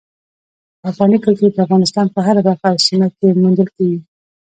[0.89, 4.05] افغاني کلتور د افغانستان په هره برخه او سیمه کې موندل کېدی شي.